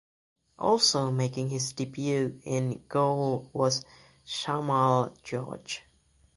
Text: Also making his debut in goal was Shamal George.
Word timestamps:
Also 0.57 1.11
making 1.11 1.49
his 1.49 1.73
debut 1.73 2.39
in 2.43 2.83
goal 2.89 3.51
was 3.53 3.85
Shamal 4.25 5.13
George. 5.21 5.83